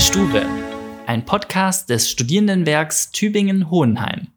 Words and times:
Stube, 0.00 0.46
ein 1.06 1.26
Podcast 1.26 1.90
des 1.90 2.10
Studierendenwerks 2.10 3.12
Tübingen-Hohenheim. 3.12 4.28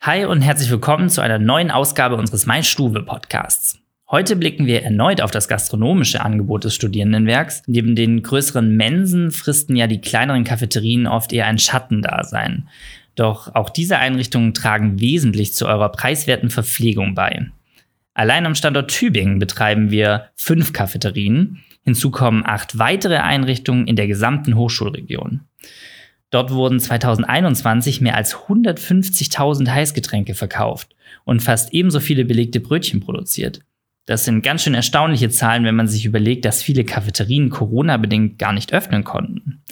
Hi 0.00 0.24
und 0.24 0.40
herzlich 0.40 0.70
willkommen 0.70 1.10
zu 1.10 1.20
einer 1.20 1.38
neuen 1.38 1.70
Ausgabe 1.70 2.16
unseres 2.16 2.46
Mai 2.46 2.62
Stube 2.62 3.02
Podcasts. 3.02 3.78
Heute 4.10 4.34
blicken 4.34 4.64
wir 4.64 4.82
erneut 4.82 5.20
auf 5.20 5.30
das 5.30 5.46
gastronomische 5.46 6.22
Angebot 6.22 6.64
des 6.64 6.74
Studierendenwerks. 6.74 7.62
Neben 7.66 7.96
den 7.96 8.22
größeren 8.22 8.74
Mensen 8.76 9.30
fristen 9.30 9.76
ja 9.76 9.86
die 9.88 10.00
kleineren 10.00 10.44
Cafeterien 10.44 11.06
oft 11.06 11.34
eher 11.34 11.46
ein 11.46 11.58
Schattendasein. 11.58 12.70
Doch 13.14 13.54
auch 13.54 13.68
diese 13.68 13.98
Einrichtungen 13.98 14.54
tragen 14.54 15.00
wesentlich 15.00 15.52
zu 15.52 15.66
eurer 15.66 15.90
preiswerten 15.90 16.48
Verpflegung 16.48 17.14
bei. 17.14 17.50
Allein 18.18 18.46
am 18.46 18.56
Standort 18.56 18.90
Tübingen 18.90 19.38
betreiben 19.38 19.92
wir 19.92 20.30
fünf 20.34 20.72
Cafeterien. 20.72 21.62
Hinzu 21.84 22.10
kommen 22.10 22.42
acht 22.44 22.76
weitere 22.76 23.18
Einrichtungen 23.18 23.86
in 23.86 23.94
der 23.94 24.08
gesamten 24.08 24.56
Hochschulregion. 24.56 25.42
Dort 26.30 26.50
wurden 26.50 26.80
2021 26.80 28.00
mehr 28.00 28.16
als 28.16 28.34
150.000 28.34 29.68
Heißgetränke 29.70 30.34
verkauft 30.34 30.96
und 31.22 31.44
fast 31.44 31.72
ebenso 31.72 32.00
viele 32.00 32.24
belegte 32.24 32.58
Brötchen 32.58 32.98
produziert. 32.98 33.60
Das 34.04 34.24
sind 34.24 34.42
ganz 34.42 34.64
schön 34.64 34.74
erstaunliche 34.74 35.30
Zahlen, 35.30 35.62
wenn 35.62 35.76
man 35.76 35.86
sich 35.86 36.04
überlegt, 36.04 36.44
dass 36.44 36.60
viele 36.60 36.82
Cafeterien 36.82 37.50
Corona-bedingt 37.50 38.36
gar 38.36 38.52
nicht 38.52 38.72
öffnen 38.72 39.04
konnten. 39.04 39.62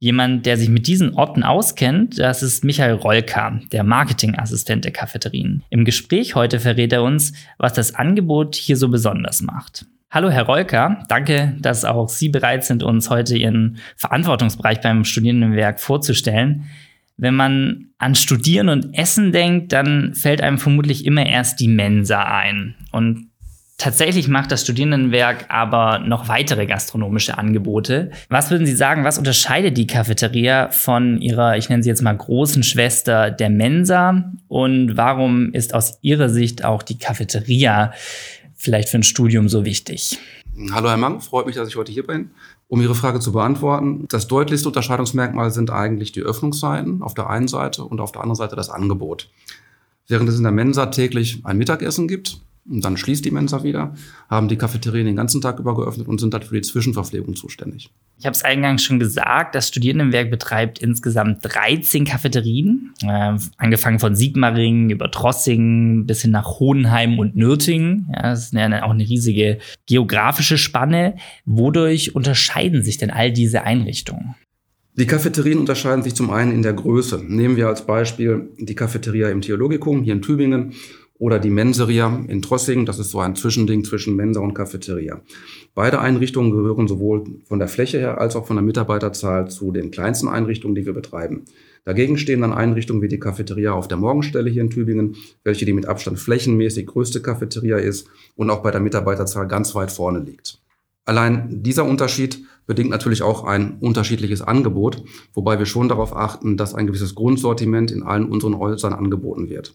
Jemand, 0.00 0.44
der 0.44 0.56
sich 0.56 0.68
mit 0.68 0.86
diesen 0.86 1.14
Orten 1.14 1.42
auskennt, 1.42 2.18
das 2.18 2.42
ist 2.42 2.64
Michael 2.64 2.94
Rolka, 2.94 3.60
der 3.72 3.84
Marketingassistent 3.84 4.84
der 4.84 4.92
Cafeterien. 4.92 5.62
Im 5.70 5.84
Gespräch 5.84 6.34
heute 6.34 6.60
verrät 6.60 6.92
er 6.92 7.02
uns, 7.02 7.32
was 7.58 7.72
das 7.72 7.94
Angebot 7.94 8.54
hier 8.54 8.76
so 8.76 8.88
besonders 8.88 9.40
macht. 9.40 9.86
Hallo, 10.10 10.30
Herr 10.30 10.44
Rolka. 10.44 11.02
Danke, 11.08 11.56
dass 11.60 11.84
auch 11.84 12.08
Sie 12.08 12.28
bereit 12.28 12.64
sind, 12.64 12.82
uns 12.82 13.10
heute 13.10 13.36
Ihren 13.36 13.78
Verantwortungsbereich 13.96 14.80
beim 14.80 15.04
Studierendenwerk 15.04 15.80
vorzustellen. 15.80 16.66
Wenn 17.16 17.34
man 17.34 17.86
an 17.98 18.14
Studieren 18.14 18.68
und 18.68 18.96
Essen 18.96 19.32
denkt, 19.32 19.72
dann 19.72 20.14
fällt 20.14 20.40
einem 20.40 20.58
vermutlich 20.58 21.04
immer 21.04 21.26
erst 21.26 21.60
die 21.60 21.68
Mensa 21.68 22.22
ein. 22.22 22.74
Und 22.92 23.30
Tatsächlich 23.76 24.28
macht 24.28 24.52
das 24.52 24.62
Studierendenwerk 24.62 25.46
aber 25.48 25.98
noch 25.98 26.28
weitere 26.28 26.64
gastronomische 26.64 27.36
Angebote. 27.36 28.12
Was 28.28 28.50
würden 28.50 28.66
Sie 28.66 28.76
sagen, 28.76 29.02
was 29.02 29.18
unterscheidet 29.18 29.76
die 29.76 29.88
Cafeteria 29.88 30.68
von 30.68 31.20
ihrer, 31.20 31.56
ich 31.56 31.68
nenne 31.68 31.82
sie 31.82 31.88
jetzt 31.88 32.00
mal 32.00 32.16
großen 32.16 32.62
Schwester, 32.62 33.32
der 33.32 33.50
Mensa? 33.50 34.32
Und 34.46 34.96
warum 34.96 35.52
ist 35.52 35.74
aus 35.74 35.98
Ihrer 36.02 36.28
Sicht 36.28 36.64
auch 36.64 36.82
die 36.82 36.98
Cafeteria 36.98 37.92
vielleicht 38.54 38.88
für 38.88 38.98
ein 38.98 39.02
Studium 39.02 39.48
so 39.48 39.64
wichtig? 39.64 40.18
Hallo 40.72 40.88
Herr 40.88 40.96
Mang, 40.96 41.20
freut 41.20 41.46
mich, 41.46 41.56
dass 41.56 41.68
ich 41.68 41.74
heute 41.74 41.90
hier 41.90 42.06
bin. 42.06 42.30
Um 42.68 42.80
Ihre 42.80 42.94
Frage 42.94 43.18
zu 43.18 43.32
beantworten, 43.32 44.06
das 44.08 44.28
deutlichste 44.28 44.68
Unterscheidungsmerkmal 44.68 45.50
sind 45.50 45.70
eigentlich 45.70 46.12
die 46.12 46.22
Öffnungszeiten 46.22 47.02
auf 47.02 47.14
der 47.14 47.28
einen 47.28 47.48
Seite 47.48 47.82
und 47.82 48.00
auf 48.00 48.12
der 48.12 48.22
anderen 48.22 48.36
Seite 48.36 48.54
das 48.54 48.70
Angebot. 48.70 49.30
Während 50.06 50.28
es 50.28 50.36
in 50.36 50.44
der 50.44 50.52
Mensa 50.52 50.86
täglich 50.86 51.40
ein 51.44 51.58
Mittagessen 51.58 52.06
gibt, 52.06 52.38
und 52.68 52.84
dann 52.84 52.96
schließt 52.96 53.24
die 53.24 53.30
Mensa 53.30 53.62
wieder, 53.62 53.94
haben 54.28 54.48
die 54.48 54.56
Cafeterien 54.56 55.06
den 55.06 55.16
ganzen 55.16 55.40
Tag 55.40 55.58
über 55.58 55.76
geöffnet 55.76 56.08
und 56.08 56.18
sind 56.18 56.32
dann 56.32 56.42
für 56.42 56.54
die 56.54 56.62
Zwischenverpflegung 56.62 57.36
zuständig. 57.36 57.90
Ich 58.18 58.26
habe 58.26 58.34
es 58.34 58.44
eingangs 58.44 58.82
schon 58.82 58.98
gesagt, 58.98 59.54
das 59.54 59.68
Studierendenwerk 59.68 60.30
betreibt 60.30 60.78
insgesamt 60.78 61.40
13 61.42 62.04
Cafeterien, 62.04 62.94
äh, 63.02 63.36
angefangen 63.58 63.98
von 63.98 64.14
Sigmaringen 64.14 64.90
über 64.90 65.10
Trossingen 65.10 66.06
bis 66.06 66.22
hin 66.22 66.30
nach 66.30 66.58
Hohenheim 66.58 67.18
und 67.18 67.36
Nürtingen. 67.36 68.08
Ja, 68.14 68.22
das 68.22 68.44
ist 68.44 68.52
ja 68.54 68.82
auch 68.82 68.90
eine 68.90 69.04
riesige 69.04 69.58
geografische 69.86 70.56
Spanne. 70.56 71.16
Wodurch 71.44 72.14
unterscheiden 72.14 72.82
sich 72.82 72.96
denn 72.96 73.10
all 73.10 73.32
diese 73.32 73.64
Einrichtungen? 73.64 74.36
Die 74.96 75.06
Cafeterien 75.06 75.58
unterscheiden 75.58 76.04
sich 76.04 76.14
zum 76.14 76.30
einen 76.30 76.52
in 76.52 76.62
der 76.62 76.72
Größe. 76.72 77.20
Nehmen 77.26 77.56
wir 77.56 77.66
als 77.66 77.84
Beispiel 77.84 78.48
die 78.58 78.76
Cafeteria 78.76 79.28
im 79.28 79.40
Theologikum 79.40 80.04
hier 80.04 80.12
in 80.12 80.22
Tübingen 80.22 80.74
oder 81.24 81.38
die 81.38 81.48
Menseria 81.48 82.22
in 82.28 82.42
Trossingen. 82.42 82.84
Das 82.84 82.98
ist 82.98 83.10
so 83.10 83.18
ein 83.18 83.34
Zwischending 83.34 83.82
zwischen 83.82 84.14
Mensa 84.14 84.40
und 84.40 84.52
Cafeteria. 84.52 85.22
Beide 85.74 85.98
Einrichtungen 85.98 86.50
gehören 86.50 86.86
sowohl 86.86 87.24
von 87.46 87.58
der 87.58 87.68
Fläche 87.68 87.98
her 87.98 88.20
als 88.20 88.36
auch 88.36 88.46
von 88.46 88.56
der 88.56 88.62
Mitarbeiterzahl 88.62 89.48
zu 89.48 89.72
den 89.72 89.90
kleinsten 89.90 90.28
Einrichtungen, 90.28 90.74
die 90.74 90.84
wir 90.84 90.92
betreiben. 90.92 91.46
Dagegen 91.86 92.18
stehen 92.18 92.42
dann 92.42 92.52
Einrichtungen 92.52 93.00
wie 93.00 93.08
die 93.08 93.18
Cafeteria 93.18 93.72
auf 93.72 93.88
der 93.88 93.96
Morgenstelle 93.96 94.50
hier 94.50 94.60
in 94.60 94.68
Tübingen, 94.68 95.16
welche 95.44 95.64
die 95.64 95.72
mit 95.72 95.86
Abstand 95.86 96.18
flächenmäßig 96.18 96.88
größte 96.88 97.22
Cafeteria 97.22 97.78
ist 97.78 98.06
und 98.36 98.50
auch 98.50 98.62
bei 98.62 98.70
der 98.70 98.82
Mitarbeiterzahl 98.82 99.48
ganz 99.48 99.74
weit 99.74 99.90
vorne 99.90 100.18
liegt. 100.18 100.60
Allein 101.06 101.62
dieser 101.62 101.86
Unterschied 101.86 102.44
bedingt 102.66 102.90
natürlich 102.90 103.22
auch 103.22 103.44
ein 103.44 103.78
unterschiedliches 103.80 104.42
Angebot, 104.42 105.02
wobei 105.32 105.58
wir 105.58 105.66
schon 105.66 105.88
darauf 105.88 106.14
achten, 106.14 106.58
dass 106.58 106.74
ein 106.74 106.86
gewisses 106.86 107.14
Grundsortiment 107.14 107.90
in 107.90 108.02
allen 108.02 108.26
unseren 108.26 108.58
Häusern 108.58 108.92
angeboten 108.92 109.48
wird. 109.48 109.74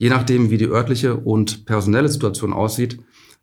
Je 0.00 0.08
nachdem, 0.08 0.48
wie 0.48 0.56
die 0.56 0.66
örtliche 0.66 1.14
und 1.14 1.66
personelle 1.66 2.08
Situation 2.08 2.54
aussieht, 2.54 2.98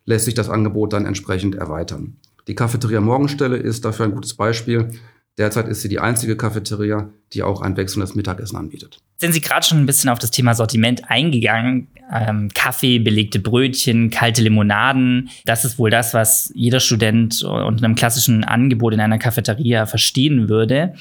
lässt 0.05 0.25
sich 0.25 0.33
das 0.33 0.49
Angebot 0.49 0.91
dann 0.91 1.05
entsprechend 1.05 1.53
erweitern. 1.53 2.17
Die 2.47 2.55
Cafeteria 2.55 2.99
Morgenstelle 2.99 3.57
ist 3.57 3.85
dafür 3.85 4.07
ein 4.07 4.11
gutes 4.11 4.33
Beispiel. 4.33 4.89
Derzeit 5.37 5.67
ist 5.67 5.83
sie 5.83 5.87
die 5.87 5.99
einzige 5.99 6.35
Cafeteria, 6.35 7.09
die 7.33 7.43
auch 7.43 7.61
ein 7.61 7.77
wechselndes 7.77 8.15
Mittagessen 8.15 8.57
anbietet. 8.57 8.97
Sind 9.17 9.33
Sie 9.33 9.41
gerade 9.41 9.67
schon 9.67 9.77
ein 9.77 9.85
bisschen 9.85 10.09
auf 10.09 10.17
das 10.17 10.31
Thema 10.31 10.55
Sortiment 10.55 11.11
eingegangen? 11.11 11.89
Ähm, 12.11 12.49
Kaffee, 12.55 12.97
belegte 12.97 13.37
Brötchen, 13.37 14.09
kalte 14.09 14.41
Limonaden. 14.41 15.29
Das 15.45 15.63
ist 15.63 15.77
wohl 15.77 15.91
das, 15.91 16.15
was 16.15 16.51
jeder 16.55 16.79
Student 16.79 17.43
unter 17.43 17.85
einem 17.85 17.93
klassischen 17.93 18.43
Angebot 18.43 18.95
in 18.95 18.99
einer 18.99 19.19
Cafeteria 19.19 19.85
verstehen 19.85 20.49
würde. 20.49 20.95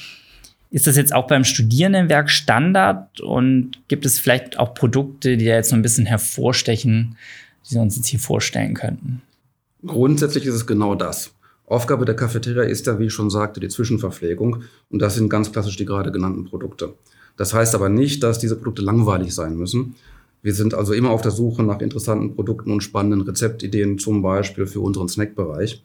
Ist 0.77 0.87
das 0.87 0.99
jetzt 0.99 1.15
auch 1.15 1.27
beim 1.27 1.43
Studierendenwerk 1.43 2.29
Standard 2.29 3.23
und 3.23 3.79
gibt 3.89 4.05
es 4.05 4.19
vielleicht 4.19 4.59
auch 4.59 4.75
Produkte, 4.75 5.39
die 5.39 5.47
da 5.47 5.55
jetzt 5.55 5.71
so 5.71 5.75
ein 5.75 5.81
bisschen 5.81 6.05
hervorstechen, 6.05 7.17
die 7.65 7.73
Sie 7.73 7.79
uns 7.79 7.97
jetzt 7.97 8.09
hier 8.09 8.21
vorstellen 8.21 8.75
könnten? 8.75 9.23
Grundsätzlich 9.87 10.45
ist 10.45 10.55
es 10.55 10.67
genau 10.67 10.95
das. 10.95 11.33
Aufgabe 11.65 12.05
der 12.05 12.15
Cafeteria 12.15 12.65
ist 12.65 12.87
ja, 12.87 12.99
wie 12.99 13.07
ich 13.07 13.15
schon 13.15 13.31
sagte, 13.31 13.59
die 13.59 13.69
Zwischenverpflegung. 13.69 14.65
Und 14.91 15.01
das 15.01 15.15
sind 15.15 15.31
ganz 15.31 15.51
klassisch 15.51 15.79
die 15.79 15.87
gerade 15.87 16.13
genannten 16.13 16.45
Produkte. 16.45 16.93
Das 17.39 17.55
heißt 17.55 17.75
aber 17.75 17.89
nicht, 17.89 18.23
dass 18.23 18.39
diese 18.39 18.57
Produkte 18.57 18.83
langweilig 18.83 19.35
sein 19.35 19.57
müssen. 19.57 19.95
Wir 20.43 20.53
sind 20.53 20.75
also 20.75 20.93
immer 20.93 21.09
auf 21.09 21.23
der 21.23 21.31
Suche 21.31 21.63
nach 21.63 21.81
interessanten 21.81 22.35
Produkten 22.35 22.71
und 22.71 22.83
spannenden 22.83 23.23
Rezeptideen, 23.23 23.99
zum 23.99 24.21
Beispiel 24.21 24.67
für 24.67 24.81
unseren 24.81 25.09
Snackbereich. 25.09 25.83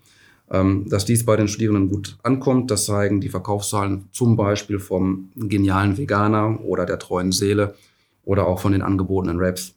Ähm, 0.53 0.85
dass 0.89 1.05
dies 1.05 1.25
bei 1.25 1.37
den 1.37 1.47
Studierenden 1.47 1.89
gut 1.89 2.17
ankommt, 2.23 2.71
das 2.71 2.85
zeigen 2.85 3.21
die 3.21 3.29
Verkaufszahlen 3.29 4.09
zum 4.11 4.35
Beispiel 4.35 4.79
vom 4.79 5.29
genialen 5.35 5.97
Veganer 5.97 6.59
oder 6.65 6.85
der 6.85 6.99
treuen 6.99 7.31
Seele 7.31 7.75
oder 8.23 8.47
auch 8.47 8.59
von 8.59 8.73
den 8.73 8.81
angebotenen 8.81 9.39
Raps. 9.39 9.75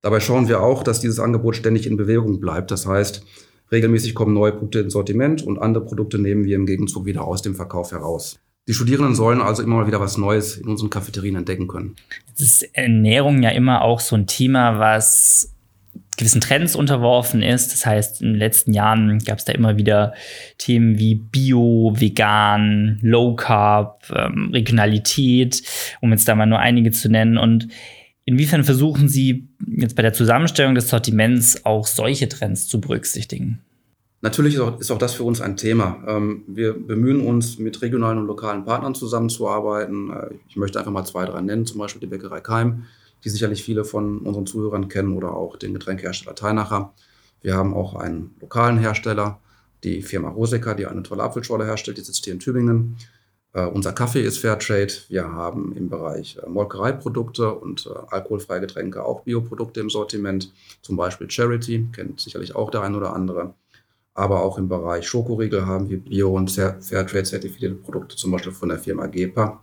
Dabei 0.00 0.20
schauen 0.20 0.48
wir 0.48 0.62
auch, 0.62 0.84
dass 0.84 1.00
dieses 1.00 1.18
Angebot 1.18 1.56
ständig 1.56 1.86
in 1.86 1.96
Bewegung 1.96 2.40
bleibt. 2.40 2.70
Das 2.70 2.86
heißt, 2.86 3.24
regelmäßig 3.72 4.14
kommen 4.14 4.34
neue 4.34 4.52
Produkte 4.52 4.80
ins 4.80 4.92
Sortiment 4.92 5.42
und 5.42 5.58
andere 5.58 5.84
Produkte 5.84 6.18
nehmen 6.18 6.44
wir 6.44 6.54
im 6.54 6.66
Gegenzug 6.66 7.04
wieder 7.04 7.24
aus 7.24 7.42
dem 7.42 7.56
Verkauf 7.56 7.90
heraus. 7.90 8.38
Die 8.68 8.74
Studierenden 8.74 9.16
sollen 9.16 9.40
also 9.40 9.64
immer 9.64 9.76
mal 9.76 9.86
wieder 9.88 10.00
was 10.00 10.16
Neues 10.16 10.56
in 10.56 10.68
unseren 10.68 10.90
Cafeterien 10.90 11.34
entdecken 11.34 11.66
können. 11.66 11.96
Jetzt 12.28 12.40
ist 12.40 12.62
Ernährung 12.74 13.42
ja 13.42 13.50
immer 13.50 13.82
auch 13.82 13.98
so 13.98 14.14
ein 14.14 14.28
Thema, 14.28 14.78
was 14.78 15.51
gewissen 16.16 16.40
Trends 16.40 16.76
unterworfen 16.76 17.42
ist. 17.42 17.72
Das 17.72 17.86
heißt, 17.86 18.20
in 18.22 18.32
den 18.32 18.38
letzten 18.38 18.72
Jahren 18.72 19.18
gab 19.20 19.38
es 19.38 19.44
da 19.44 19.52
immer 19.52 19.76
wieder 19.76 20.14
Themen 20.58 20.98
wie 20.98 21.14
Bio, 21.14 21.94
Vegan, 21.96 22.98
Low 23.02 23.34
Carb, 23.34 24.04
ähm, 24.14 24.50
Regionalität, 24.52 25.62
um 26.00 26.12
jetzt 26.12 26.28
da 26.28 26.34
mal 26.34 26.46
nur 26.46 26.58
einige 26.58 26.90
zu 26.90 27.08
nennen. 27.08 27.38
Und 27.38 27.68
inwiefern 28.24 28.64
versuchen 28.64 29.08
Sie 29.08 29.48
jetzt 29.66 29.96
bei 29.96 30.02
der 30.02 30.12
Zusammenstellung 30.12 30.74
des 30.74 30.88
Sortiments 30.88 31.64
auch 31.64 31.86
solche 31.86 32.28
Trends 32.28 32.68
zu 32.68 32.80
berücksichtigen? 32.80 33.60
Natürlich 34.20 34.54
ist 34.54 34.60
auch, 34.60 34.78
ist 34.78 34.90
auch 34.92 34.98
das 34.98 35.14
für 35.14 35.24
uns 35.24 35.40
ein 35.40 35.56
Thema. 35.56 36.00
Ähm, 36.06 36.44
wir 36.46 36.74
bemühen 36.74 37.20
uns, 37.26 37.58
mit 37.58 37.82
regionalen 37.82 38.18
und 38.18 38.26
lokalen 38.26 38.64
Partnern 38.64 38.94
zusammenzuarbeiten. 38.94 40.10
Äh, 40.10 40.34
ich 40.48 40.56
möchte 40.56 40.78
einfach 40.78 40.92
mal 40.92 41.04
zwei, 41.04 41.24
drei 41.24 41.40
nennen, 41.40 41.66
zum 41.66 41.78
Beispiel 41.78 42.00
die 42.00 42.06
Bäckerei 42.06 42.40
Keim, 42.40 42.84
die 43.24 43.30
sicherlich 43.30 43.62
viele 43.62 43.84
von 43.84 44.18
unseren 44.20 44.46
Zuhörern 44.46 44.88
kennen 44.88 45.16
oder 45.16 45.34
auch 45.34 45.56
den 45.56 45.74
Getränkehersteller 45.74 46.34
Teinacher. 46.34 46.92
Wir 47.40 47.56
haben 47.56 47.74
auch 47.74 47.94
einen 47.94 48.34
lokalen 48.40 48.78
Hersteller, 48.78 49.40
die 49.84 50.02
Firma 50.02 50.28
Roseca, 50.28 50.74
die 50.74 50.86
eine 50.86 51.02
tolle 51.02 51.22
Apfelschorle 51.22 51.64
herstellt, 51.64 51.98
die 51.98 52.02
sitzt 52.02 52.24
hier 52.24 52.34
in 52.34 52.40
Tübingen. 52.40 52.96
Uh, 53.54 53.68
unser 53.68 53.92
Kaffee 53.92 54.22
ist 54.22 54.38
Fairtrade. 54.38 54.94
Wir 55.08 55.30
haben 55.30 55.76
im 55.76 55.90
Bereich 55.90 56.38
uh, 56.42 56.48
Molkereiprodukte 56.48 57.52
und 57.52 57.86
uh, 57.86 58.06
alkoholfreie 58.08 58.62
Getränke 58.62 59.04
auch 59.04 59.24
Bioprodukte 59.24 59.80
im 59.80 59.90
Sortiment, 59.90 60.50
zum 60.80 60.96
Beispiel 60.96 61.30
Charity, 61.30 61.86
kennt 61.92 62.18
sicherlich 62.18 62.56
auch 62.56 62.70
der 62.70 62.80
ein 62.80 62.94
oder 62.94 63.12
andere. 63.12 63.52
Aber 64.14 64.42
auch 64.42 64.56
im 64.56 64.68
Bereich 64.68 65.06
Schokoriegel 65.06 65.66
haben 65.66 65.90
wir 65.90 66.00
Bio- 66.00 66.34
und 66.34 66.50
Fairtrade-zertifizierte 66.50 67.74
Produkte, 67.74 68.16
zum 68.16 68.30
Beispiel 68.30 68.52
von 68.52 68.70
der 68.70 68.78
Firma 68.78 69.06
GEPA. 69.06 69.62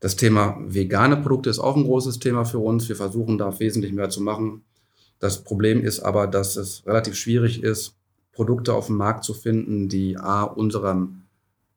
Das 0.00 0.16
Thema 0.16 0.58
vegane 0.66 1.16
Produkte 1.16 1.48
ist 1.48 1.58
auch 1.58 1.76
ein 1.76 1.84
großes 1.84 2.18
Thema 2.18 2.44
für 2.44 2.58
uns. 2.58 2.88
Wir 2.88 2.96
versuchen 2.96 3.38
da 3.38 3.58
wesentlich 3.58 3.92
mehr 3.92 4.10
zu 4.10 4.22
machen. 4.22 4.62
Das 5.18 5.42
Problem 5.42 5.82
ist 5.82 6.00
aber, 6.00 6.26
dass 6.26 6.56
es 6.56 6.86
relativ 6.86 7.14
schwierig 7.14 7.62
ist, 7.62 7.96
Produkte 8.32 8.74
auf 8.74 8.86
dem 8.86 8.96
Markt 8.96 9.24
zu 9.24 9.32
finden, 9.32 9.88
die 9.88 10.18
A, 10.18 10.42
unserem 10.42 11.22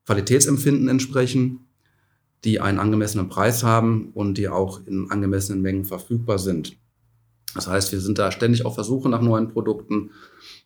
Qualitätsempfinden 0.06 0.89
entsprechen, 0.89 1.68
die 2.44 2.60
einen 2.60 2.80
angemessenen 2.80 3.30
Preis 3.30 3.63
haben 3.63 4.12
und 4.13 4.38
die 4.38 4.50
auch 4.50 4.86
in 4.86 5.10
angemessenen 5.10 5.62
Mengen 5.62 5.86
verfügbar 5.86 6.39
sind. 6.39 6.77
Das 7.56 7.68
heißt, 7.68 7.92
wir 7.94 8.01
sind 8.01 8.19
da 8.19 8.31
ständig 8.31 8.65
auf 8.65 8.75
Versuche 8.75 9.10
nach 9.10 9.22
neuen 9.22 9.50
Produkten. 9.50 10.12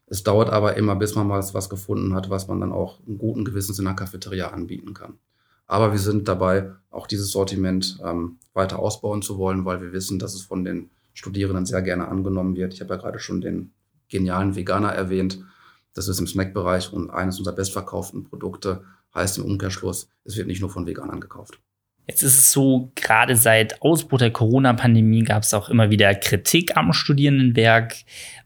Es 0.08 0.24
dauert 0.24 0.50
aber 0.50 0.76
immer, 0.76 0.96
bis 0.96 1.16
man 1.16 1.28
mal 1.28 1.44
was 1.54 1.70
gefunden 1.70 2.14
hat, 2.14 2.30
was 2.30 2.48
man 2.48 2.60
dann 2.60 2.72
auch 2.72 3.00
einen 3.06 3.18
guten 3.18 3.46
Gewissens 3.46 3.80
in 3.80 3.86
der 3.86 3.94
Cafeteria 3.94 4.50
anbieten 4.50 4.94
kann. 4.94 5.20
Aber 5.74 5.92
wir 5.92 5.98
sind 5.98 6.28
dabei, 6.28 6.70
auch 6.92 7.08
dieses 7.08 7.32
Sortiment 7.32 7.98
ähm, 8.06 8.38
weiter 8.54 8.78
ausbauen 8.78 9.24
zu 9.24 9.40
wollen, 9.40 9.66
weil 9.66 9.82
wir 9.82 9.92
wissen, 9.92 10.20
dass 10.20 10.36
es 10.36 10.44
von 10.44 10.64
den 10.64 10.92
Studierenden 11.16 11.66
sehr 11.66 11.82
gerne 11.82 12.10
angenommen 12.10 12.56
wird. 12.56 12.76
Ich 12.76 12.82
habe 12.82 12.94
ja 12.94 13.00
gerade 13.00 13.18
schon 13.18 13.42
den 13.42 13.72
genialen 14.08 14.56
Veganer 14.56 14.90
erwähnt. 14.90 15.40
Das 15.96 16.08
ist 16.08 16.20
im 16.20 16.28
Snackbereich 16.28 16.94
und 16.94 17.10
eines 17.10 17.40
unserer 17.40 17.56
bestverkauften 17.56 18.24
Produkte 18.24 18.84
heißt 19.16 19.40
im 19.40 19.46
Umkehrschluss, 19.46 20.10
es 20.26 20.38
wird 20.38 20.46
nicht 20.46 20.62
nur 20.62 20.70
von 20.70 20.86
Veganern 20.86 21.20
gekauft. 21.20 21.60
Jetzt 22.06 22.22
ist 22.22 22.38
es 22.38 22.52
so, 22.52 22.92
gerade 22.94 23.36
seit 23.36 23.82
Ausbruch 23.82 24.20
der 24.20 24.30
Corona-Pandemie 24.30 25.24
gab 25.24 25.42
es 25.42 25.56
auch 25.56 25.70
immer 25.70 25.90
wieder 25.90 26.14
Kritik 26.14 26.78
am 26.78 26.94
Studierendenwerk, 26.94 27.96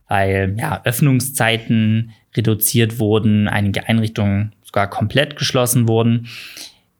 weil 0.08 0.56
ja, 0.58 0.80
Öffnungszeiten 0.82 2.12
reduziert 2.34 2.98
wurden, 2.98 3.48
einige 3.48 3.86
Einrichtungen 3.86 4.54
sogar 4.62 4.88
komplett 4.88 5.36
geschlossen 5.36 5.88
wurden. 5.88 6.26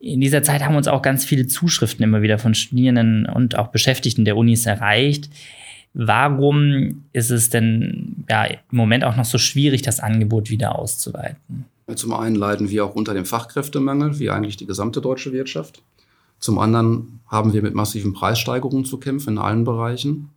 In 0.01 0.21
dieser 0.21 0.43
Zeit 0.43 0.65
haben 0.65 0.77
uns 0.77 0.89
auch 0.89 1.03
ganz 1.03 1.25
viele 1.25 1.47
Zuschriften 1.47 2.05
immer 2.05 2.23
wieder 2.23 2.39
von 2.39 2.55
Studierenden 2.55 3.27
und 3.27 3.59
auch 3.59 3.69
Beschäftigten 3.69 4.25
der 4.25 4.37
Unis 4.37 4.65
erreicht. 4.67 5.29
Warum 5.95 7.05
ist 7.13 7.31
es 7.31 7.51
denn 7.51 8.25
ja, 8.29 8.45
im 8.45 8.59
Moment 8.71 9.05
auch 9.05 9.17
noch 9.17 9.25
so 9.25 9.39
schwierig, 9.39 9.83
das 9.83 9.99
Angebot 10.01 10.51
wieder 10.51 10.79
auszuweiten? 10.79 11.65
Zum 11.95 12.13
einen 12.13 12.37
leiden 12.37 12.71
wir 12.71 12.85
auch 12.85 12.95
unter 12.95 13.15
dem 13.15 13.25
Fachkräftemangel, 13.25 14.19
wie 14.19 14.31
eigentlich 14.31 14.57
die 14.57 14.67
gesamte 14.67 15.01
deutsche 15.01 15.33
Wirtschaft. 15.33 15.83
Zum 16.39 16.59
anderen 16.59 17.21
haben 17.27 17.53
wir 17.53 17.63
mit 17.63 17.75
massiven 17.75 18.13
Preissteigerungen 18.13 18.85
zu 18.85 18.99
kämpfen 18.99 19.31
in 19.31 19.39
allen 19.39 19.65
Bereichen. 19.65 20.31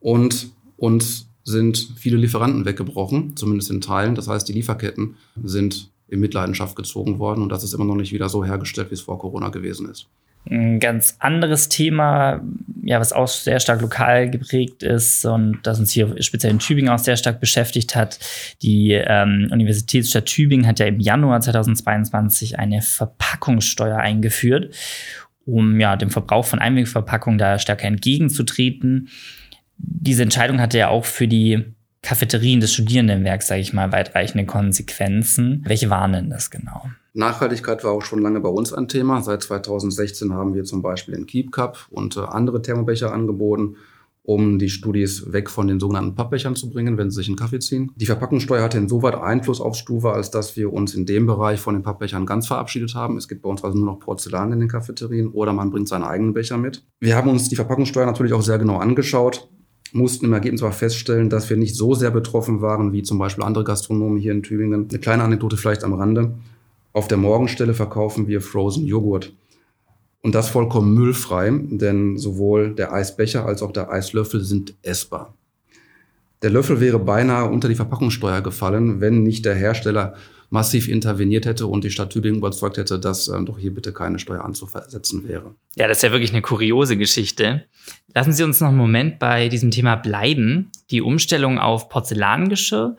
Und 0.00 0.50
uns 0.76 1.28
sind 1.44 1.92
viele 1.96 2.16
Lieferanten 2.16 2.64
weggebrochen, 2.64 3.36
zumindest 3.36 3.70
in 3.70 3.80
Teilen. 3.80 4.14
Das 4.14 4.26
heißt, 4.26 4.48
die 4.48 4.52
Lieferketten 4.52 5.16
sind 5.44 5.90
in 6.08 6.20
Mitleidenschaft 6.20 6.76
gezogen 6.76 7.18
worden 7.18 7.42
und 7.42 7.50
das 7.50 7.64
ist 7.64 7.74
immer 7.74 7.84
noch 7.84 7.96
nicht 7.96 8.12
wieder 8.12 8.28
so 8.28 8.44
hergestellt, 8.44 8.90
wie 8.90 8.94
es 8.94 9.00
vor 9.00 9.18
Corona 9.18 9.48
gewesen 9.48 9.88
ist. 9.88 10.08
Ein 10.48 10.78
ganz 10.78 11.16
anderes 11.18 11.68
Thema, 11.68 12.40
ja, 12.84 13.00
was 13.00 13.12
auch 13.12 13.26
sehr 13.26 13.58
stark 13.58 13.80
lokal 13.80 14.30
geprägt 14.30 14.84
ist 14.84 15.24
und 15.24 15.58
das 15.64 15.80
uns 15.80 15.90
hier 15.90 16.22
speziell 16.22 16.52
in 16.52 16.60
Tübingen 16.60 16.90
auch 16.92 17.00
sehr 17.00 17.16
stark 17.16 17.40
beschäftigt 17.40 17.96
hat. 17.96 18.20
Die 18.62 18.92
ähm, 18.92 19.48
Universitätsstadt 19.50 20.26
Tübingen 20.26 20.68
hat 20.68 20.78
ja 20.78 20.86
im 20.86 21.00
Januar 21.00 21.40
2022 21.40 22.60
eine 22.60 22.80
Verpackungssteuer 22.80 23.96
eingeführt, 23.96 24.72
um 25.46 25.80
ja 25.80 25.96
dem 25.96 26.10
Verbrauch 26.10 26.44
von 26.44 26.60
Einwegverpackungen 26.60 27.38
da 27.38 27.58
stärker 27.58 27.88
entgegenzutreten. 27.88 29.08
Diese 29.78 30.22
Entscheidung 30.22 30.60
hatte 30.60 30.78
ja 30.78 30.88
auch 30.88 31.06
für 31.06 31.26
die 31.26 31.75
Cafeterien 32.06 32.60
des 32.60 32.72
Studierendenwerks, 32.72 33.48
sage 33.48 33.60
ich 33.60 33.72
mal, 33.72 33.90
weitreichende 33.90 34.46
Konsequenzen. 34.46 35.64
Welche 35.66 35.90
waren 35.90 36.12
denn 36.12 36.30
das 36.30 36.52
genau? 36.52 36.84
Nachhaltigkeit 37.14 37.82
war 37.82 37.90
auch 37.90 38.02
schon 38.02 38.22
lange 38.22 38.38
bei 38.38 38.48
uns 38.48 38.72
ein 38.72 38.86
Thema. 38.86 39.22
Seit 39.22 39.42
2016 39.42 40.32
haben 40.32 40.54
wir 40.54 40.62
zum 40.62 40.82
Beispiel 40.82 41.16
den 41.16 41.26
Keep 41.26 41.50
Cup 41.50 41.88
und 41.90 42.16
äh, 42.16 42.20
andere 42.20 42.62
Thermobecher 42.62 43.12
angeboten, 43.12 43.74
um 44.22 44.60
die 44.60 44.68
Studis 44.68 45.32
weg 45.32 45.50
von 45.50 45.66
den 45.66 45.80
sogenannten 45.80 46.14
Pappbechern 46.14 46.54
zu 46.54 46.70
bringen, 46.70 46.96
wenn 46.96 47.10
sie 47.10 47.16
sich 47.16 47.26
einen 47.26 47.36
Kaffee 47.36 47.58
ziehen. 47.58 47.90
Die 47.96 48.06
Verpackungssteuer 48.06 48.62
hatte 48.62 48.78
insoweit 48.78 49.16
Einfluss 49.16 49.60
auf 49.60 49.74
Stufe, 49.74 50.12
als 50.12 50.30
dass 50.30 50.56
wir 50.56 50.72
uns 50.72 50.94
in 50.94 51.06
dem 51.06 51.26
Bereich 51.26 51.58
von 51.58 51.74
den 51.74 51.82
Pappbechern 51.82 52.24
ganz 52.24 52.46
verabschiedet 52.46 52.94
haben. 52.94 53.16
Es 53.16 53.26
gibt 53.26 53.42
bei 53.42 53.48
uns 53.48 53.64
also 53.64 53.76
nur 53.76 53.86
noch 53.86 53.98
Porzellan 53.98 54.52
in 54.52 54.60
den 54.60 54.68
Cafeterien 54.68 55.30
oder 55.30 55.52
man 55.52 55.70
bringt 55.70 55.88
seine 55.88 56.06
eigenen 56.06 56.34
Becher 56.34 56.56
mit. 56.56 56.84
Wir 57.00 57.16
haben 57.16 57.28
uns 57.28 57.48
die 57.48 57.56
Verpackungssteuer 57.56 58.06
natürlich 58.06 58.32
auch 58.32 58.42
sehr 58.42 58.58
genau 58.58 58.76
angeschaut 58.76 59.48
mussten 59.94 60.26
im 60.26 60.32
Ergebnis 60.32 60.62
aber 60.62 60.72
feststellen, 60.72 61.30
dass 61.30 61.50
wir 61.50 61.56
nicht 61.56 61.74
so 61.76 61.94
sehr 61.94 62.10
betroffen 62.10 62.60
waren 62.60 62.92
wie 62.92 63.02
zum 63.02 63.18
Beispiel 63.18 63.44
andere 63.44 63.64
Gastronomen 63.64 64.18
hier 64.18 64.32
in 64.32 64.42
Tübingen. 64.42 64.88
Eine 64.88 64.98
kleine 64.98 65.22
Anekdote 65.24 65.56
vielleicht 65.56 65.84
am 65.84 65.94
Rande. 65.94 66.34
Auf 66.92 67.08
der 67.08 67.18
Morgenstelle 67.18 67.74
verkaufen 67.74 68.26
wir 68.26 68.40
Frozen 68.40 68.86
Joghurt. 68.86 69.34
Und 70.22 70.34
das 70.34 70.48
vollkommen 70.48 70.94
müllfrei, 70.94 71.50
denn 71.52 72.16
sowohl 72.16 72.74
der 72.74 72.92
Eisbecher 72.92 73.46
als 73.46 73.62
auch 73.62 73.70
der 73.70 73.90
Eislöffel 73.90 74.42
sind 74.42 74.74
essbar. 74.82 75.34
Der 76.46 76.52
Löffel 76.52 76.80
wäre 76.80 77.00
beinahe 77.00 77.50
unter 77.50 77.66
die 77.68 77.74
Verpackungssteuer 77.74 78.40
gefallen, 78.40 79.00
wenn 79.00 79.24
nicht 79.24 79.44
der 79.44 79.56
Hersteller 79.56 80.14
massiv 80.48 80.86
interveniert 80.86 81.44
hätte 81.44 81.66
und 81.66 81.82
die 81.82 81.90
Stadt 81.90 82.10
Tübingen 82.10 82.38
überzeugt 82.38 82.76
hätte, 82.76 83.00
dass 83.00 83.26
ähm, 83.26 83.46
doch 83.46 83.58
hier 83.58 83.74
bitte 83.74 83.92
keine 83.92 84.20
Steuer 84.20 84.44
anzusetzen 84.44 85.26
wäre. 85.26 85.56
Ja, 85.74 85.88
das 85.88 85.98
ist 85.98 86.02
ja 86.04 86.12
wirklich 86.12 86.30
eine 86.30 86.42
kuriose 86.42 86.96
Geschichte. 86.96 87.64
Lassen 88.14 88.32
Sie 88.32 88.44
uns 88.44 88.60
noch 88.60 88.68
einen 88.68 88.76
Moment 88.76 89.18
bei 89.18 89.48
diesem 89.48 89.72
Thema 89.72 89.96
bleiben. 89.96 90.70
Die 90.92 91.02
Umstellung 91.02 91.58
auf 91.58 91.88
Porzellangeschirr 91.88 92.96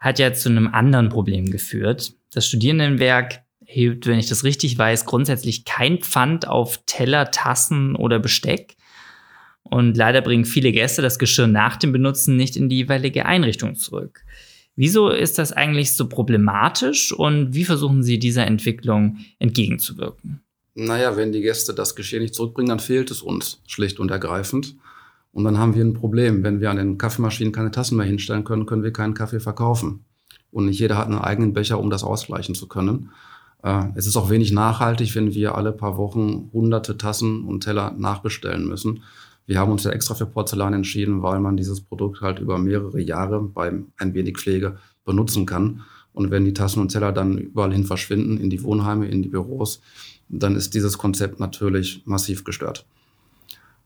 hat 0.00 0.18
ja 0.18 0.32
zu 0.32 0.48
einem 0.48 0.66
anderen 0.66 1.10
Problem 1.10 1.52
geführt. 1.52 2.14
Das 2.32 2.48
Studierendenwerk 2.48 3.44
hebt, 3.64 4.08
wenn 4.08 4.18
ich 4.18 4.26
das 4.26 4.42
richtig 4.42 4.76
weiß, 4.76 5.04
grundsätzlich 5.04 5.64
kein 5.64 5.98
Pfand 5.98 6.48
auf 6.48 6.80
Teller, 6.86 7.30
Tassen 7.30 7.94
oder 7.94 8.18
Besteck. 8.18 8.74
Und 9.64 9.96
leider 9.96 10.20
bringen 10.20 10.44
viele 10.44 10.72
Gäste 10.72 11.02
das 11.02 11.18
Geschirr 11.18 11.46
nach 11.46 11.76
dem 11.76 11.92
Benutzen 11.92 12.36
nicht 12.36 12.56
in 12.56 12.68
die 12.68 12.76
jeweilige 12.76 13.26
Einrichtung 13.26 13.74
zurück. 13.74 14.24
Wieso 14.76 15.08
ist 15.08 15.38
das 15.38 15.52
eigentlich 15.52 15.94
so 15.94 16.08
problematisch 16.08 17.12
und 17.12 17.54
wie 17.54 17.64
versuchen 17.64 18.02
Sie 18.02 18.18
dieser 18.18 18.46
Entwicklung 18.46 19.18
entgegenzuwirken? 19.38 20.40
Naja, 20.74 21.16
wenn 21.16 21.30
die 21.32 21.40
Gäste 21.40 21.72
das 21.72 21.94
Geschirr 21.94 22.20
nicht 22.20 22.34
zurückbringen, 22.34 22.68
dann 22.68 22.80
fehlt 22.80 23.10
es 23.10 23.22
uns 23.22 23.62
schlicht 23.66 24.00
und 24.00 24.10
ergreifend. 24.10 24.76
Und 25.32 25.44
dann 25.44 25.58
haben 25.58 25.74
wir 25.74 25.84
ein 25.84 25.94
Problem. 25.94 26.42
Wenn 26.42 26.60
wir 26.60 26.70
an 26.70 26.76
den 26.76 26.98
Kaffeemaschinen 26.98 27.52
keine 27.52 27.70
Tassen 27.70 27.96
mehr 27.96 28.06
hinstellen 28.06 28.44
können, 28.44 28.66
können 28.66 28.82
wir 28.82 28.92
keinen 28.92 29.14
Kaffee 29.14 29.40
verkaufen. 29.40 30.04
Und 30.50 30.66
nicht 30.66 30.78
jeder 30.78 30.96
hat 30.96 31.06
einen 31.06 31.18
eigenen 31.18 31.52
Becher, 31.52 31.78
um 31.78 31.90
das 31.90 32.04
ausgleichen 32.04 32.54
zu 32.54 32.68
können. 32.68 33.10
Äh, 33.62 33.86
es 33.94 34.06
ist 34.06 34.16
auch 34.16 34.30
wenig 34.30 34.52
nachhaltig, 34.52 35.14
wenn 35.14 35.34
wir 35.34 35.56
alle 35.56 35.72
paar 35.72 35.96
Wochen 35.96 36.50
hunderte 36.52 36.96
Tassen 36.96 37.44
und 37.44 37.62
Teller 37.62 37.92
nachbestellen 37.96 38.66
müssen. 38.66 39.02
Wir 39.46 39.58
haben 39.58 39.72
uns 39.72 39.84
ja 39.84 39.90
extra 39.90 40.14
für 40.14 40.26
Porzellan 40.26 40.72
entschieden, 40.72 41.22
weil 41.22 41.40
man 41.40 41.56
dieses 41.56 41.80
Produkt 41.80 42.20
halt 42.20 42.38
über 42.38 42.58
mehrere 42.58 43.00
Jahre 43.00 43.40
bei 43.40 43.72
ein 43.98 44.14
wenig 44.14 44.38
Pflege 44.38 44.78
benutzen 45.04 45.44
kann. 45.46 45.82
Und 46.12 46.30
wenn 46.30 46.44
die 46.44 46.54
Tassen 46.54 46.80
und 46.80 46.88
Teller 46.88 47.12
dann 47.12 47.36
überall 47.36 47.72
hin 47.72 47.84
verschwinden, 47.84 48.38
in 48.38 48.48
die 48.48 48.62
Wohnheime, 48.62 49.08
in 49.08 49.22
die 49.22 49.28
Büros, 49.28 49.80
dann 50.28 50.56
ist 50.56 50.74
dieses 50.74 50.96
Konzept 50.96 51.40
natürlich 51.40 52.02
massiv 52.06 52.44
gestört. 52.44 52.86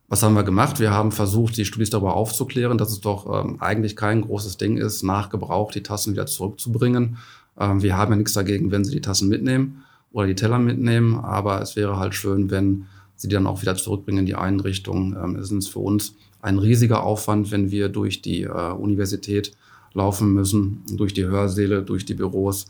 Was 0.09 0.23
haben 0.23 0.35
wir 0.35 0.43
gemacht? 0.43 0.81
Wir 0.81 0.93
haben 0.93 1.13
versucht, 1.13 1.57
die 1.57 1.67
Studis 1.67 1.91
darüber 1.91 2.15
aufzuklären, 2.15 2.79
dass 2.79 2.91
es 2.91 3.01
doch 3.01 3.45
ähm, 3.45 3.57
eigentlich 3.61 3.95
kein 3.95 4.23
großes 4.23 4.57
Ding 4.57 4.79
ist, 4.79 5.03
nach 5.03 5.29
Gebrauch 5.29 5.71
die 5.71 5.83
Tassen 5.83 6.15
wieder 6.15 6.27
zurückzubringen. 6.27 7.19
Ähm, 7.59 7.83
wir 7.83 7.97
haben 7.97 8.13
ja 8.13 8.17
nichts 8.17 8.33
dagegen, 8.33 8.71
wenn 8.71 8.85
sie 8.85 8.93
die 8.93 9.03
Tassen 9.03 9.29
mitnehmen 9.29 9.85
oder 10.11 10.27
die 10.27 10.35
Teller 10.35 10.59
mitnehmen, 10.59 11.17
aber 11.17 11.61
es 11.61 11.77
wäre 11.77 11.99
halt 11.99 12.15
schön, 12.15 12.51
wenn 12.51 12.87
sie 13.19 13.29
dann 13.29 13.47
auch 13.47 13.61
wieder 13.61 13.77
zurückbringen 13.77 14.21
in 14.21 14.27
die 14.27 14.37
Einrichtung. 14.37 15.15
Ähm, 15.23 15.37
es 15.37 15.51
ist 15.51 15.69
für 15.69 15.81
uns 15.81 16.15
ein 16.41 16.59
riesiger 16.59 17.03
Aufwand, 17.03 17.51
wenn 17.51 17.71
wir 17.71 17.91
durch 17.91 18.23
die 18.23 18.45
äh, 18.45 18.73
Universität 18.73 19.53
laufen 19.93 20.33
müssen, 20.33 20.83
durch 20.93 21.13
die 21.13 21.27
Hörsäle, 21.27 21.83
durch 21.83 22.07
die 22.07 22.15
Büros, 22.15 22.67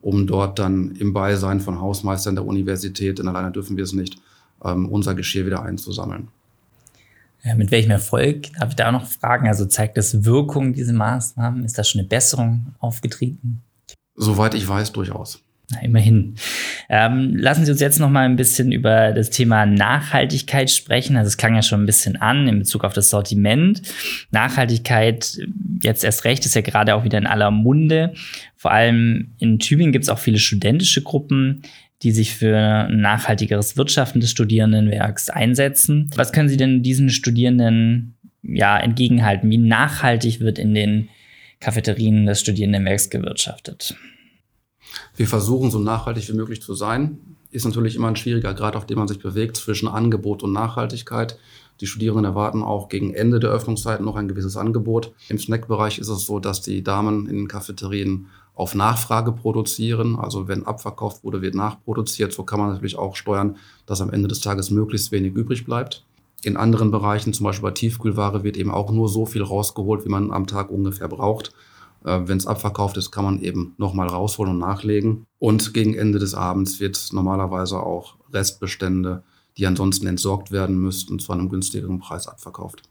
um 0.00 0.26
dort 0.26 0.58
dann 0.58 0.96
im 0.96 1.12
Beisein 1.12 1.60
von 1.60 1.80
Hausmeistern 1.80 2.34
der 2.34 2.46
Universität, 2.46 3.18
denn 3.18 3.28
alleine 3.28 3.52
dürfen 3.52 3.76
wir 3.76 3.84
es 3.84 3.92
nicht, 3.92 4.16
ähm, 4.64 4.88
unser 4.88 5.14
Geschirr 5.14 5.46
wieder 5.46 5.62
einzusammeln. 5.62 6.28
Ja, 7.44 7.54
mit 7.56 7.70
welchem 7.70 7.90
Erfolg? 7.90 8.52
Darf 8.58 8.70
ich 8.70 8.76
da 8.76 8.92
noch 8.92 9.06
fragen? 9.06 9.48
Also 9.48 9.66
zeigt 9.66 9.96
das 9.96 10.24
Wirkung, 10.24 10.72
diese 10.72 10.92
Maßnahmen? 10.92 11.64
Ist 11.64 11.76
da 11.76 11.84
schon 11.84 12.00
eine 12.00 12.08
Besserung 12.08 12.74
aufgetreten? 12.78 13.62
Soweit 14.14 14.54
ich 14.54 14.66
weiß, 14.66 14.92
durchaus. 14.92 15.42
Na, 15.72 15.82
immerhin. 15.82 16.34
Ähm, 16.88 17.34
lassen 17.36 17.64
Sie 17.64 17.72
uns 17.72 17.80
jetzt 17.80 17.98
noch 17.98 18.10
mal 18.10 18.24
ein 18.24 18.36
bisschen 18.36 18.72
über 18.72 19.12
das 19.12 19.30
Thema 19.30 19.64
Nachhaltigkeit 19.64 20.70
sprechen. 20.70 21.16
Also 21.16 21.28
es 21.28 21.36
klang 21.36 21.54
ja 21.54 21.62
schon 21.62 21.82
ein 21.82 21.86
bisschen 21.86 22.16
an 22.16 22.46
in 22.46 22.58
Bezug 22.58 22.84
auf 22.84 22.92
das 22.92 23.08
Sortiment. 23.08 23.82
Nachhaltigkeit 24.30 25.38
jetzt 25.82 26.04
erst 26.04 26.24
recht 26.24 26.44
ist 26.44 26.54
ja 26.54 26.60
gerade 26.60 26.94
auch 26.94 27.04
wieder 27.04 27.18
in 27.18 27.26
aller 27.26 27.50
Munde. 27.50 28.12
Vor 28.56 28.72
allem 28.72 29.32
in 29.38 29.58
Tübingen 29.58 29.92
gibt 29.92 30.04
es 30.04 30.08
auch 30.08 30.18
viele 30.18 30.38
studentische 30.38 31.02
Gruppen, 31.02 31.62
die 32.02 32.10
sich 32.10 32.34
für 32.34 32.58
ein 32.58 33.00
nachhaltigeres 33.00 33.76
Wirtschaften 33.76 34.20
des 34.20 34.30
Studierendenwerks 34.30 35.30
einsetzen. 35.30 36.10
Was 36.16 36.32
können 36.32 36.48
Sie 36.48 36.56
denn 36.56 36.82
diesen 36.82 37.10
Studierenden 37.10 38.14
ja 38.42 38.78
entgegenhalten? 38.78 39.50
Wie 39.50 39.58
nachhaltig 39.58 40.40
wird 40.40 40.58
in 40.58 40.74
den 40.74 41.08
Cafeterien 41.60 42.26
des 42.26 42.40
Studierendenwerks 42.40 43.08
gewirtschaftet? 43.08 43.96
Wir 45.16 45.26
versuchen 45.26 45.70
so 45.70 45.78
nachhaltig 45.78 46.28
wie 46.28 46.36
möglich 46.36 46.62
zu 46.62 46.74
sein. 46.74 47.36
ist 47.50 47.64
natürlich 47.64 47.96
immer 47.96 48.08
ein 48.08 48.16
schwieriger 48.16 48.54
Grad, 48.54 48.76
auf 48.76 48.86
dem 48.86 48.98
man 48.98 49.08
sich 49.08 49.18
bewegt 49.18 49.56
zwischen 49.56 49.88
Angebot 49.88 50.42
und 50.42 50.52
Nachhaltigkeit. 50.52 51.38
Die 51.80 51.86
Studierenden 51.86 52.24
erwarten 52.24 52.62
auch 52.62 52.88
gegen 52.88 53.12
Ende 53.12 53.40
der 53.40 53.50
Öffnungszeit 53.50 54.00
noch 54.00 54.16
ein 54.16 54.28
gewisses 54.28 54.56
Angebot. 54.56 55.12
Im 55.28 55.38
Snackbereich 55.38 55.98
ist 55.98 56.08
es 56.08 56.26
so, 56.26 56.38
dass 56.38 56.62
die 56.62 56.82
Damen 56.82 57.26
in 57.26 57.36
den 57.36 57.48
Cafeterien 57.48 58.28
auf 58.54 58.74
Nachfrage 58.74 59.32
produzieren. 59.32 60.16
Also 60.16 60.48
wenn 60.48 60.66
abverkauft 60.66 61.24
wurde, 61.24 61.42
wird 61.42 61.54
nachproduziert. 61.54 62.32
So 62.32 62.44
kann 62.44 62.60
man 62.60 62.70
natürlich 62.70 62.98
auch 62.98 63.16
steuern, 63.16 63.56
dass 63.86 64.00
am 64.00 64.10
Ende 64.10 64.28
des 64.28 64.40
Tages 64.40 64.70
möglichst 64.70 65.10
wenig 65.12 65.34
übrig 65.34 65.64
bleibt. 65.64 66.04
In 66.44 66.56
anderen 66.56 66.90
Bereichen, 66.90 67.32
zum 67.32 67.44
Beispiel 67.44 67.68
bei 67.68 67.74
Tiefkühlware, 67.74 68.42
wird 68.42 68.56
eben 68.56 68.70
auch 68.70 68.90
nur 68.90 69.08
so 69.08 69.26
viel 69.26 69.42
rausgeholt, 69.42 70.04
wie 70.04 70.10
man 70.10 70.32
am 70.32 70.46
Tag 70.46 70.70
ungefähr 70.70 71.08
braucht. 71.08 71.52
Äh, 72.04 72.20
wenn 72.26 72.38
es 72.38 72.46
abverkauft 72.46 72.96
ist, 72.96 73.10
kann 73.10 73.24
man 73.24 73.40
eben 73.40 73.74
nochmal 73.78 74.08
rausholen 74.08 74.52
und 74.52 74.58
nachlegen. 74.58 75.26
Und 75.38 75.74
gegen 75.74 75.94
Ende 75.94 76.18
des 76.18 76.34
Abends 76.34 76.80
wird 76.80 77.10
normalerweise 77.12 77.80
auch 77.80 78.16
Restbestände, 78.32 79.22
die 79.56 79.66
ansonsten 79.66 80.06
entsorgt 80.06 80.50
werden 80.50 80.78
müssten, 80.78 81.18
zu 81.18 81.32
einem 81.32 81.48
günstigeren 81.48 81.98
Preis 81.98 82.26
abverkauft. 82.26 82.82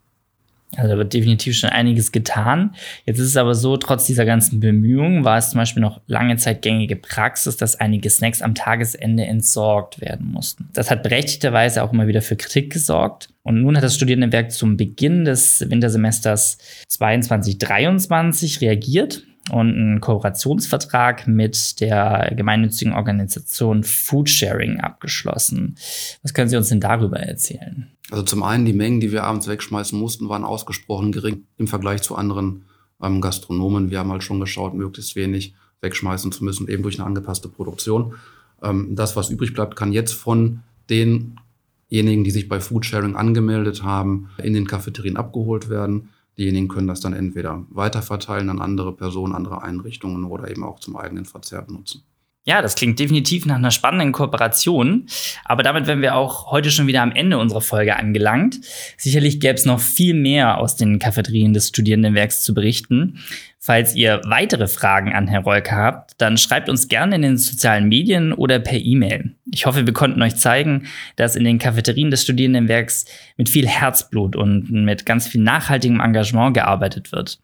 Also 0.77 0.89
da 0.89 0.97
wird 0.97 1.13
definitiv 1.13 1.57
schon 1.57 1.69
einiges 1.69 2.11
getan. 2.11 2.75
Jetzt 3.05 3.19
ist 3.19 3.27
es 3.27 3.37
aber 3.37 3.55
so, 3.55 3.75
trotz 3.75 4.05
dieser 4.05 4.25
ganzen 4.25 4.59
Bemühungen 4.59 5.25
war 5.25 5.37
es 5.37 5.49
zum 5.49 5.57
Beispiel 5.57 5.81
noch 5.81 5.99
lange 6.07 6.37
Zeit 6.37 6.61
gängige 6.61 6.95
Praxis, 6.95 7.57
dass 7.57 7.79
einige 7.79 8.09
Snacks 8.09 8.41
am 8.41 8.55
Tagesende 8.55 9.25
entsorgt 9.25 9.99
werden 9.99 10.31
mussten. 10.31 10.69
Das 10.73 10.89
hat 10.89 11.03
berechtigterweise 11.03 11.83
auch 11.83 11.91
immer 11.91 12.07
wieder 12.07 12.21
für 12.21 12.37
Kritik 12.37 12.71
gesorgt. 12.71 13.29
Und 13.43 13.61
nun 13.61 13.75
hat 13.75 13.83
das 13.83 13.95
Studierendenwerk 13.95 14.51
zum 14.51 14.77
Beginn 14.77 15.25
des 15.25 15.61
Wintersemesters 15.67 16.57
22-23 16.89 18.61
reagiert 18.61 19.23
und 19.51 19.70
einen 19.70 20.01
Kooperationsvertrag 20.01 21.27
mit 21.27 21.79
der 21.81 22.34
gemeinnützigen 22.36 22.93
Organisation 22.93 23.84
Foodsharing 23.84 24.79
abgeschlossen. 24.79 25.75
Was 26.24 26.34
können 26.34 26.50
Sie 26.50 26.58
uns 26.58 26.70
denn 26.70 26.79
darüber 26.79 27.20
erzählen? 27.20 27.91
Also 28.10 28.24
zum 28.24 28.43
einen 28.43 28.65
die 28.65 28.74
Mengen, 28.74 29.00
die 29.00 29.12
wir 29.12 29.24
abends 29.24 29.48
wegschmeißen 29.48 29.98
mussten, 29.98 30.29
waren 30.29 30.43
ausgesprochen 30.43 31.12
gering 31.12 31.43
im 31.58 31.67
Vergleich 31.67 32.01
zu 32.01 32.15
anderen 32.15 32.63
ähm, 33.01 33.22
Gastronomen. 33.22 33.91
Wir 33.91 34.00
haben 34.00 34.12
halt 34.12 34.24
schon 34.24 34.39
geschaut, 34.39 34.74
möglichst 34.74 35.15
wenig 35.15 35.53
wegschmeißen 35.81 36.31
zu 36.31 36.43
müssen, 36.43 36.67
eben 36.67 36.84
durch 36.84 37.00
eine 37.00 37.08
angepasste 37.08 37.50
Produktion. 37.50 38.15
Ähm, 38.62 38.96
das, 38.96 39.15
was 39.15 39.29
übrig 39.29 39.53
bleibt, 39.53 39.75
kann 39.75 39.91
jetzt 39.91 40.13
von 40.13 40.62
denjenigen, 40.89 42.24
die 42.24 42.31
sich 42.31 42.48
bei 42.48 42.60
Foodsharing 42.60 43.15
angemeldet 43.15 43.84
haben, 43.84 44.29
in 44.41 44.53
den 44.53 44.67
Cafeterien 44.67 45.17
abgeholt 45.17 45.70
werden. 45.70 46.10
Diejenigen 46.38 46.67
können 46.67 46.88
das 46.88 47.01
dann 47.01 47.13
entweder 47.13 47.65
weiterverteilen 47.69 48.50
an 48.50 48.61
andere 48.61 48.95
Personen, 48.95 49.33
andere 49.33 49.63
Einrichtungen 49.63 50.25
oder 50.25 50.50
eben 50.50 50.63
auch 50.63 50.79
zum 50.79 50.95
eigenen 50.95 51.25
Verzehr 51.25 51.61
benutzen. 51.61 52.03
Ja, 52.43 52.63
das 52.63 52.73
klingt 52.73 52.97
definitiv 52.97 53.45
nach 53.45 53.57
einer 53.57 53.69
spannenden 53.69 54.13
Kooperation. 54.13 55.05
Aber 55.45 55.61
damit 55.61 55.85
wären 55.85 56.01
wir 56.01 56.15
auch 56.15 56.50
heute 56.50 56.71
schon 56.71 56.88
wieder 56.88 57.03
am 57.03 57.11
Ende 57.11 57.38
unserer 57.38 57.61
Folge 57.61 57.95
angelangt. 57.95 58.59
Sicherlich 58.97 59.39
gäbe 59.39 59.53
es 59.53 59.65
noch 59.65 59.79
viel 59.79 60.15
mehr 60.15 60.57
aus 60.57 60.75
den 60.75 60.97
Cafeterien 60.97 61.53
des 61.53 61.67
Studierendenwerks 61.67 62.41
zu 62.41 62.55
berichten. 62.55 63.19
Falls 63.59 63.93
ihr 63.95 64.21
weitere 64.25 64.67
Fragen 64.67 65.13
an 65.13 65.27
Herr 65.27 65.41
Rolke 65.41 65.75
habt, 65.75 66.19
dann 66.19 66.35
schreibt 66.39 66.67
uns 66.67 66.88
gerne 66.88 67.17
in 67.17 67.21
den 67.21 67.38
sozialen 67.38 67.88
Medien 67.88 68.33
oder 68.33 68.57
per 68.57 68.79
E-Mail. 68.79 69.35
Ich 69.53 69.65
hoffe, 69.65 69.86
wir 69.86 69.93
konnten 69.93 70.22
euch 70.22 70.38
zeigen, 70.38 70.88
dass 71.17 71.36
in 71.36 71.43
den 71.43 71.60
Cafeterien 71.60 72.10
des 72.10 72.24
Studierendenwerks 72.24 73.05
mit 73.38 73.50
viel 73.50 73.67
Herzblut 73.67 74.36
und 74.36 74.72
mit 74.72 75.05
ganz 75.05 75.27
viel 75.27 75.41
nachhaltigem 75.41 76.00
Engagement 76.00 76.53
gearbeitet 76.53 77.12
wird. 77.12 77.39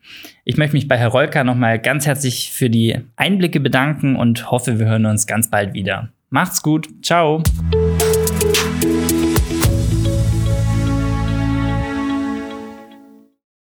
Ich 0.46 0.58
möchte 0.58 0.76
mich 0.76 0.88
bei 0.88 0.98
Herr 0.98 1.10
Rolka 1.10 1.44
nochmal 1.44 1.80
ganz 1.80 2.06
herzlich 2.06 2.52
für 2.52 2.70
die 2.70 2.98
Einblicke 3.18 3.60
bedanken 3.60 4.16
und 4.16 4.50
hoffe, 4.50 4.80
wir 4.80 4.86
hören 4.86 5.06
uns 5.06 5.28
ganz 5.28 5.50
bald 5.50 5.74
wieder. 5.74 6.10
Macht's 6.30 6.62
gut. 6.62 6.88
Ciao. 7.02 7.44